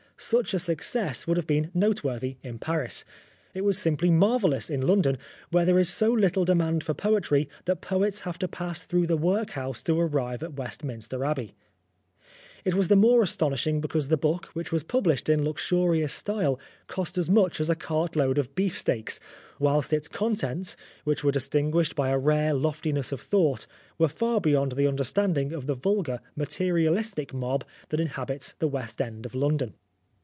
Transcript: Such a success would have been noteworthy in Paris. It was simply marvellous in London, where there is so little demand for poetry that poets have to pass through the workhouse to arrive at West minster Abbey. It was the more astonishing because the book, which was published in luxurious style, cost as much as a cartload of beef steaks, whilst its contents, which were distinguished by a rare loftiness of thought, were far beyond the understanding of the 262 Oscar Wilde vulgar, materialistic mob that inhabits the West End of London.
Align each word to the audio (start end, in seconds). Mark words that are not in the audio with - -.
Such 0.23 0.53
a 0.53 0.59
success 0.59 1.25
would 1.25 1.37
have 1.37 1.47
been 1.47 1.71
noteworthy 1.73 2.37
in 2.43 2.59
Paris. 2.59 3.03
It 3.55 3.61
was 3.63 3.79
simply 3.79 4.11
marvellous 4.11 4.69
in 4.69 4.81
London, 4.85 5.17
where 5.49 5.65
there 5.65 5.79
is 5.79 5.89
so 5.89 6.11
little 6.11 6.45
demand 6.45 6.83
for 6.83 6.93
poetry 6.93 7.49
that 7.65 7.81
poets 7.81 8.19
have 8.19 8.37
to 8.37 8.47
pass 8.47 8.83
through 8.83 9.07
the 9.07 9.17
workhouse 9.17 9.81
to 9.81 9.99
arrive 9.99 10.43
at 10.43 10.53
West 10.53 10.83
minster 10.83 11.25
Abbey. 11.25 11.55
It 12.63 12.75
was 12.75 12.87
the 12.87 12.95
more 12.95 13.23
astonishing 13.23 13.81
because 13.81 14.09
the 14.09 14.15
book, 14.17 14.45
which 14.53 14.71
was 14.71 14.83
published 14.83 15.27
in 15.27 15.43
luxurious 15.43 16.13
style, 16.13 16.59
cost 16.85 17.17
as 17.17 17.27
much 17.27 17.59
as 17.59 17.71
a 17.71 17.75
cartload 17.75 18.37
of 18.37 18.53
beef 18.53 18.77
steaks, 18.77 19.19
whilst 19.57 19.91
its 19.91 20.07
contents, 20.07 20.77
which 21.03 21.23
were 21.23 21.31
distinguished 21.31 21.95
by 21.95 22.09
a 22.09 22.19
rare 22.19 22.53
loftiness 22.53 23.11
of 23.11 23.21
thought, 23.21 23.65
were 23.97 24.07
far 24.07 24.39
beyond 24.39 24.73
the 24.73 24.87
understanding 24.87 25.51
of 25.51 25.65
the 25.65 25.73
262 25.73 25.73
Oscar 25.73 25.89
Wilde 25.89 26.19
vulgar, 26.21 26.21
materialistic 26.35 27.33
mob 27.33 27.65
that 27.89 27.99
inhabits 27.99 28.53
the 28.59 28.67
West 28.67 29.01
End 29.01 29.25
of 29.25 29.33
London. 29.33 29.73